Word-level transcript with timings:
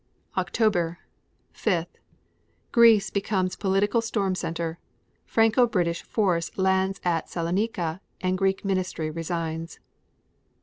October 0.35 0.97
5. 1.51 1.85
Greece 2.71 3.11
becomes 3.11 3.55
political 3.55 4.01
storm 4.01 4.33
center. 4.33 4.79
Franco 5.27 5.67
British 5.67 6.01
force 6.01 6.49
lands 6.57 6.99
at 7.05 7.29
Salonika 7.29 8.01
and 8.19 8.35
Greek 8.35 8.65
ministry 8.65 9.11
resigns. 9.11 9.79